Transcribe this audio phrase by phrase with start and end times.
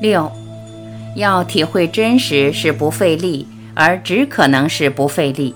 [0.00, 0.30] 六，
[1.14, 5.54] 要体会真实是不费力，而只可能是不费力。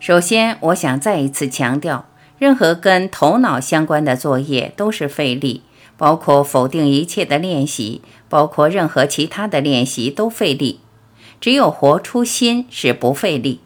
[0.00, 2.06] 首先，我想再一次强调，
[2.38, 5.62] 任何跟头脑相关的作业都是费力，
[5.96, 10.80] 包括否定一切的练习，包括任何其他的练习都费力。
[11.40, 13.60] 只有活出心是不费力。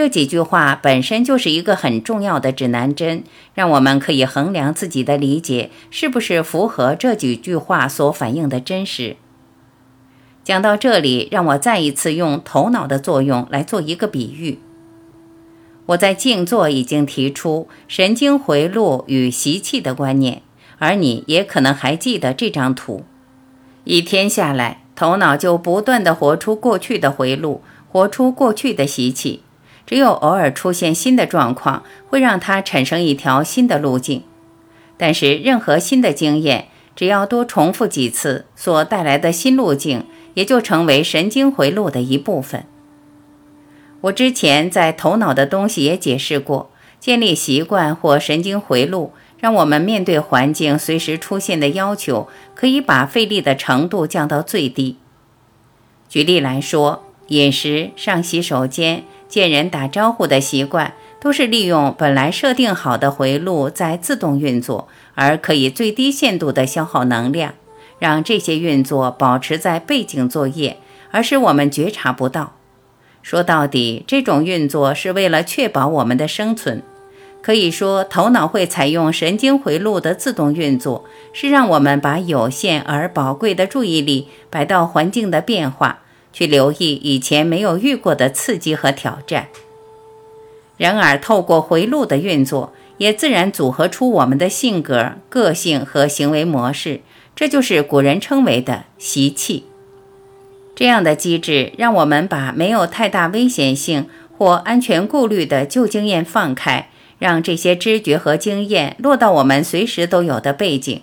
[0.00, 3.22] 这几句话本身就是一个很重要的指南针，
[3.52, 9.16] 让我们可以衡量自己的理解是不是符合这几句话所反映的真实。
[10.42, 14.60] 讲到这里，让我再一次用头脑的作用来做一个比喻。
[15.84, 20.40] 我在静坐已经提出神经回路与习气的观念，
[20.78, 23.04] 而你也可能还记得这张图。
[23.84, 27.60] 一天下来，头脑就不断地活出过去的回路，
[27.90, 29.42] 活出过去的习气。
[29.90, 34.22] 只有偶尔出现新的状况，会让它产生一条新的路径。
[34.96, 42.64] 但是，任何新的经验，只要多重复几次，所带来的新路径也就成为神经回路的一部分。
[44.02, 54.98] 我之前在头脑的东西也解释过，建立习惯或神经回路，让我们面对环境随时出现的要求，可以把费力的程度降到最低。
[56.08, 59.02] 举例来说，饮食、上洗手间。
[59.30, 67.54] 见人打招呼的习惯，都是利用本来设定好的回路在自动运作，而可以最低限度地消耗能量，
[68.00, 70.78] 让这些运作保持在背景作业，
[71.12, 72.54] 而使我们觉察不到。
[73.22, 76.82] 说到底，这种运作是为了确保我们的生存。
[77.42, 86.00] 可以说，头脑会采用神经回路的自动运作，是让我们把有限而宝贵的注意力摆到环境的变化。
[86.32, 89.48] 去留意以前没有遇过的刺激和挑战。
[90.76, 97.00] 然而，透过回路的运作，也自然组合出我们的性格、个性和行为模式。
[97.36, 99.64] 这就是古人称为的习气。
[100.74, 106.88] 这样的机制让我们把没有太大危险性或安全顾虑的旧经验放开，
[107.18, 111.02] 让这些知觉和经验落到我们随时都有的背景。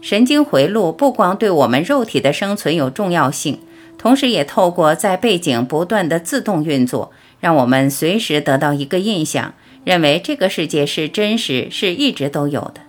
[0.00, 3.58] 神经回路不光对我们肉体的生存有重要性。
[4.04, 7.10] 同时，也透过在背景不断的自动运作，
[7.40, 12.82] 让我们随时得到一个印象，认为这个世界是真实，是一直都有的。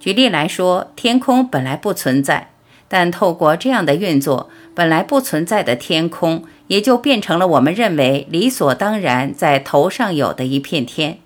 [0.00, 2.48] 举例来说，天空本来不存在，
[2.88, 11.18] 但透过这样的运作，本来不存在的天空也就变成了我们认为理所当然在头上有的一片天。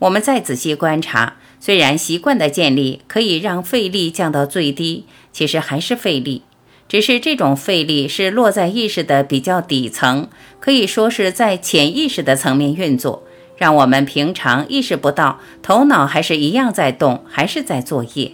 [0.00, 6.42] 我们再仔细观察，虽然习惯的建立可以让费力降到最低，其实还是费力。
[6.92, 10.28] 只是这种费力是落在意识的比较底层，
[10.60, 13.22] 可以说是在潜意识的层面运作，
[13.56, 18.32] 让我们平常意识不到，头脑还是一样在动，还是在作业。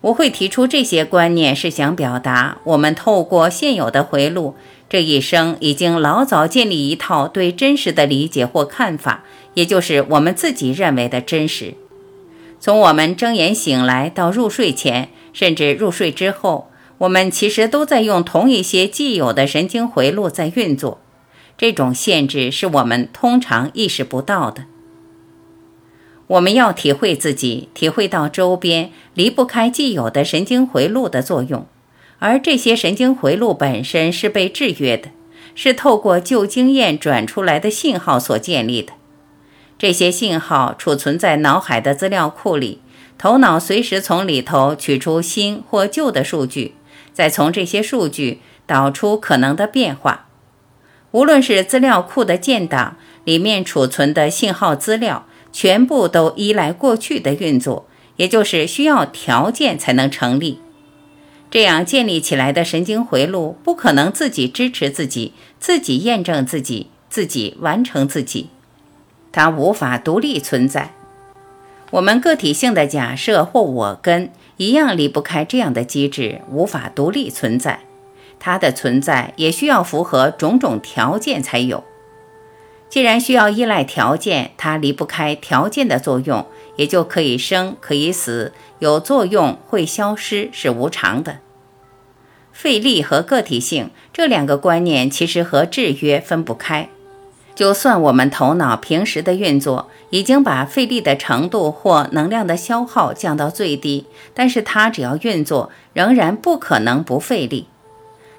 [0.00, 4.56] 我会提出这些观念，是想表达，我们透过现有的回路，
[4.88, 9.22] 这一生已经老早建立一套对真实的理解或看法，
[9.54, 11.74] 也就是我们自己认为的真实。
[12.58, 16.66] 从我们睁眼醒来到入睡前，甚至入睡之后。
[17.02, 21.00] 我们其实都在用同一些既有的神经回路在运作，
[21.58, 24.66] 这种限制是我们通常意识不到的。
[26.28, 31.66] 我们要体会自己，体会到周边离不开既有的神经回路的作用，
[32.20, 35.08] 而这些神经回路本身是被制约的，
[35.56, 38.92] 是透过旧经验转出来的信号所建立的。
[39.76, 42.80] 这些信号储存在脑海的资料库里，
[43.18, 46.76] 头脑随时从里头取出新或旧的数据。
[47.12, 50.28] 再从这些数据导出可能的变化，
[51.10, 57.86] 无论是资料库的建档里面储存的信号资料，全部都依赖过去的运作，
[58.16, 60.60] 也就是需要条件才能成立。
[61.50, 68.48] 这样建立起来的神经回路不可能自己支持自己，自己验证自己，自己完成自己，
[69.30, 70.94] 它无法独立存在。
[71.92, 74.30] 我们个体性的假设或我根。
[74.58, 77.80] 一样离不开这样的机制，无法独立存在。
[78.38, 81.82] 它的存在也需要符合种种条件才有。
[82.88, 86.46] 既然需要依赖条件，它离不开条件的作用，
[86.76, 91.38] 也就可以生，可以死，有作用会消失，是无常的。
[92.52, 96.88] 费力和个体性这两个观念其实和制约分不开。
[97.62, 107.68] 就算我们头脑平时的运作已经把费力的程度或能量的消耗降到最低，但是它只要运作，仍然不可能不费力。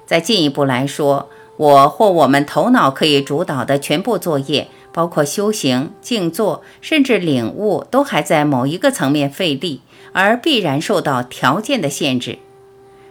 [0.04, 9.80] 再进一步来说，我或我们头脑可以主导的全部作业，包括修行、静坐，甚至领悟，都还在某一个层面费力，
[10.12, 12.40] 而必然受到条件的限制。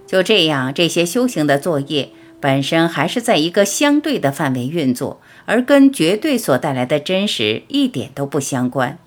[0.05, 2.09] 就这样，这些修行的作业
[2.39, 8.97] 本身还是在一个相对的范围运作，而跟绝对所带来的真实一点都不相关。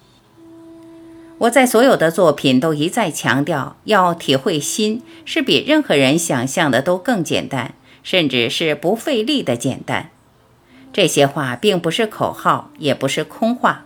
[1.38, 10.11] 我在所有的作品都一再强调，要体会心是比任何人想象的都更简单，甚至是不费力的简单。
[10.93, 13.85] 这些话并不是口号，也不是空话。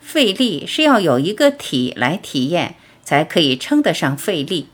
[0.00, 4.68] 费力是要有一个体来体验，才可以称得上费力。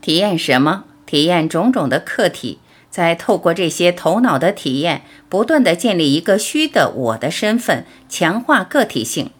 [0.00, 0.84] 体验什么？
[1.04, 2.58] 体验种种的客体，
[2.94, 9.30] 再透过这些头脑的体验，不断地建立一个虚的我的身份，强化个体性。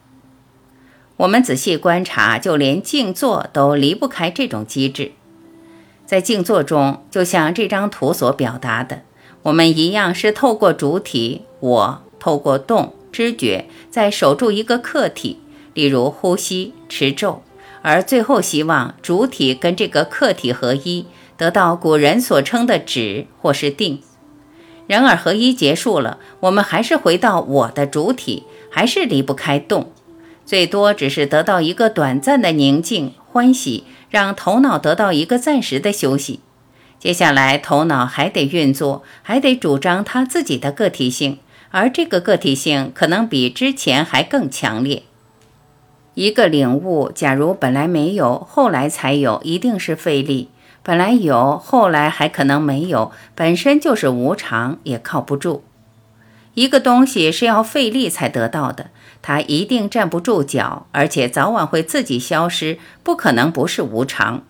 [1.18, 5.12] 我们仔细观察，就连静坐都离不开这种机制。
[6.04, 9.02] 在静坐中，就像这张图所表达的，
[9.44, 15.38] 我们一样是透过主体我，透过动知觉，在守住一个客体，
[15.74, 17.44] 例如呼吸、持咒，
[17.82, 21.06] 而最后希望主体跟这个客体合一，
[21.44, 24.00] 得到古人所称的止或是定。
[24.86, 29.92] 然而合一结束了，我们还是回到我的主体，还是离不开动。
[30.46, 36.40] 最多只是得到一个短暂的宁静欢喜，让头脑得到一个暂时的休息。
[36.98, 45.02] 接下来，头脑还得运作，还得主张他自己的个体性，而这个个体性可能比之前还更强烈。
[46.14, 50.48] 一个领悟，假如本来没有，后来才有，一定是费力；
[50.84, 55.64] 本来有，后来还可能没有，本身就是无常，也靠不住。
[56.52, 58.90] 一个东西是要费力才得到的。
[59.22, 64.44] 它一定站不住脚，而且早晚会自己消失，不可能不是无常。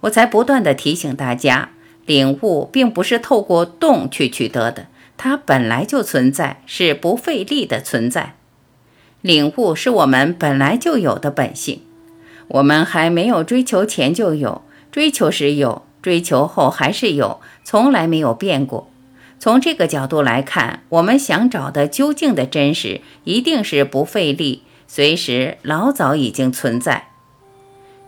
[0.00, 1.70] 我才不断地提醒大家，
[2.04, 8.34] 领悟并不是透过动去取得的，它本来就存在，是不费力的存在。
[9.20, 11.82] 领悟是我们本来就有的本性，
[12.48, 14.62] 我们还没有追求前就有，
[14.98, 18.90] 追求时有，追求后还是有，从来没有变过。
[19.38, 27.10] 从这个角度来看，我们想找的究竟的真实，一定是不费力，随时老早已经存在。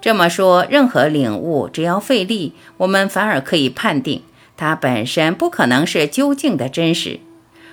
[0.00, 4.22] 这么说，任何领悟只要费力，我们反而可以判定
[4.56, 7.20] 它本身不可能是究竟的真实；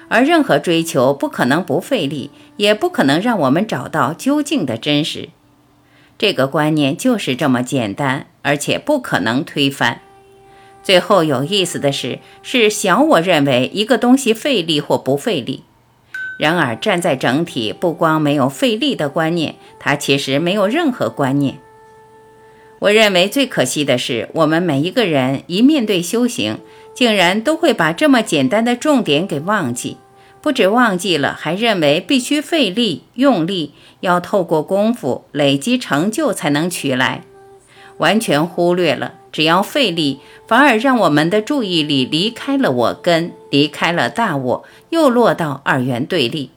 [0.10, 5.30] 而任何追求不可能不费力，也不可能让我们找到究竟的真实。
[6.20, 10.00] 这个观念就是这么简单，而且不可能推翻。
[10.82, 15.64] 最后有意思的是，是小我认为一个东西费力或不费力。
[16.40, 21.58] 然而站在整体，不光没有费力的观念，它其实没有任何观念。
[22.80, 26.60] 我认为最可惜的是，我们每一个人一面对修行，
[26.94, 29.98] 竟然都会把这么简单的重点给忘记。
[30.42, 37.24] 不止忘记了，还认为必须费力用力，要透过功夫累积成就才能取来，
[37.98, 39.14] 完全忽略了。
[39.32, 46.52] 只要费力，反而让我们的注意力离开了我根，离开了大我，又落到二元对立。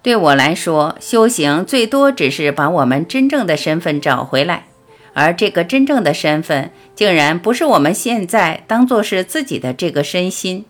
[0.00, 4.66] 对我来说，修行最多只是把我们真正的身份找回来，
[5.14, 10.64] 而这个真正的身份，竟然不是我们现在当做是自己的这个身心。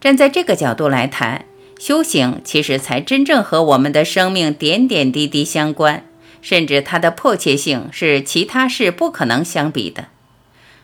[0.00, 1.44] 站在这个角度来谈，
[1.78, 6.04] 修行其实才真正和我们的生命点点滴滴相关，
[6.40, 10.06] 甚至它的迫切性是其他事不可能相比的。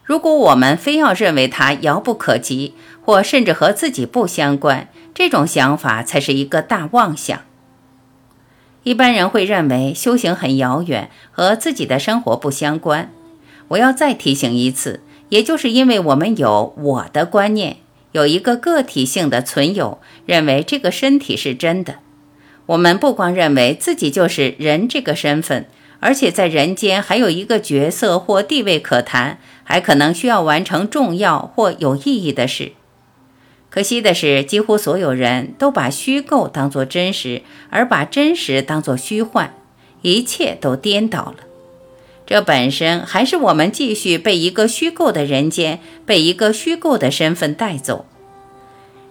[0.04, 7.40] 如果我们非要认为它遥不可及，或甚至和自己不相关，这种想法才是一个大妄想。
[8.84, 13.10] 一般人会认为修行很遥远，和自己的生活不相关。
[13.68, 15.00] 我要再提醒一次，
[15.30, 17.78] 也就是因为我们有我的观念，
[18.12, 21.96] 有一个个体性的存有，认为这个身体是真的。
[22.66, 25.66] 我们不光认为自己就是人这个身份。
[25.98, 32.72] 而且在人间还有一个角色或地位可谈，还可能需要完成重要或有意义的事。
[33.70, 39.54] 可惜的是，几乎所有人都把虚构当作真实，而把真实当作虚幻，
[40.02, 41.36] 一切都颠倒了。
[42.26, 48.04] 这本身还是我们继续被一个虚构的人间，被一个虚构的身份带走。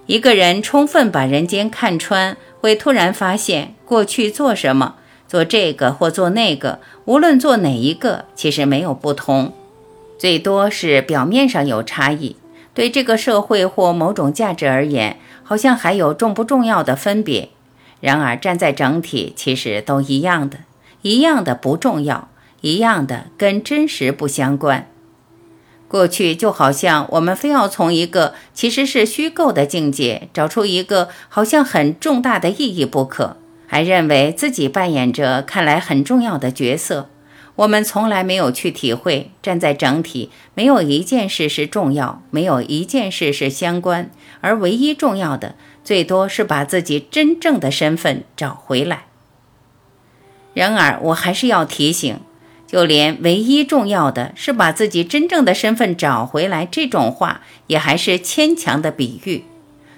[0.08, 4.96] 一个人充分把人间看穿，会突然发现过去做什么。
[5.28, 9.52] 做这个或做那个，无论做哪一个，其实没有不同，
[10.20, 12.36] 最多是表面上有差异。
[12.76, 17.50] 对这个社会或某种价值而言，好像还有重不重要的分别。
[18.00, 20.60] 然而站在整体，其实都一样的，
[21.02, 22.30] 一样的不重要，
[22.62, 24.88] 一样的跟真实不相关。
[25.88, 33.38] 过去就好像我们非要从一个其实是虚构的境界，找出一个好像很重大的意义不可。
[33.68, 37.10] 还认为自己扮演着看来很重要的角色，
[37.56, 44.12] 我们从来没有去体会，站在整体，没有一件事是重要，没有一件事是相关，
[44.42, 49.06] 而唯一重要的，最多是把自己真正的身份找回来。
[50.54, 52.20] 然而，我还是要提醒，
[52.76, 59.46] 就连唯一重要的是把自己真正的身份找回来这种话，也还是牵强的比喻。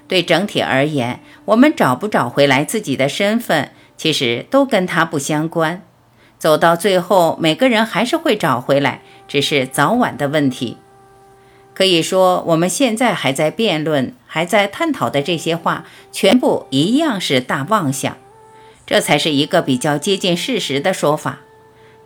[0.07, 5.81] 对整体而言，我们找不找回来自己的身份，其实都跟它不相关。
[6.38, 10.77] 走到最后，每个人还是会找回来，只是早晚的问题。
[11.74, 18.15] 可以说，我们现在还在辩论、还在探讨的这些话，全部一样是大妄想。
[18.86, 21.39] 这才是一个比较接近事实的说法。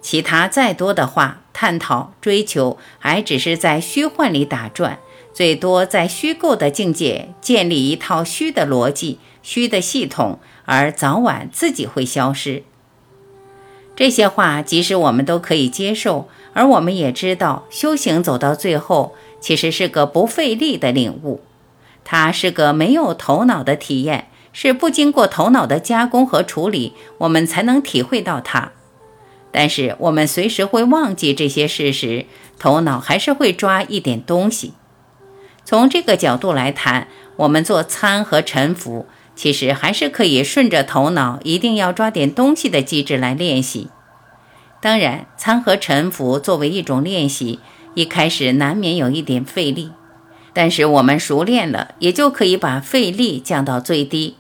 [0.02, 5.00] 其他再多的话、探讨、追求，还只是在虚幻里打转，
[5.32, 12.64] 最多在虚构的境界建立一套虚的逻辑、虚的系统，而早晚自己会消失。
[13.96, 21.42] 这些话，即使我们都可以接受，而我们也知道，修行走到最后，其实是个不费力的领悟，
[22.04, 28.72] 它是个没有头脑的体验，是不经过头脑的加工和处理，我们才能体会到它。
[29.52, 32.26] 但是，我们随时会忘记这些事实，
[32.58, 34.74] 头脑还是会抓一点东西。
[35.66, 39.08] 从这个角度来谈，我们做参和沉浮。
[39.34, 43.88] 其实还是可以顺着头脑一定要抓点东西的机制来练习。
[44.82, 47.60] 当然，参和沉浮作为一种练习，
[47.96, 49.92] 一开始难免有一点费力，
[50.54, 54.36] 但是我们熟练了，也就可以把费力降到最低。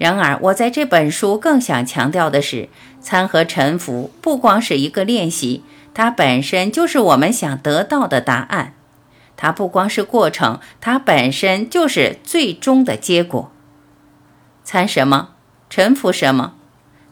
[0.00, 2.70] 然而，我在这本书更想强调的是，
[3.02, 8.72] 参和沉浮不光是一个练习，它本身就是我们想得到的答案。
[9.36, 13.52] 它不光是过程，它本身就是最终的结果。
[14.64, 15.34] 参什么？
[15.68, 16.54] 臣服什么？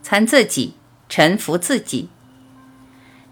[0.03, 0.73] 参自己，
[1.11, 2.09] 臣服自己。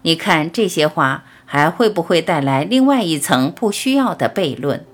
[0.03, 4.85] 你看这些话还会不会带来另外一层不需要的悖论？